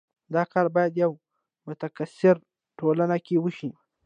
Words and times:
دا 0.33 0.43
کار 0.51 0.65
باید 0.75 0.91
په 0.95 0.99
یوه 1.03 1.17
متکثره 1.67 2.41
ټولنه 2.79 3.17
کې 3.25 3.35
وشي. 3.39 3.69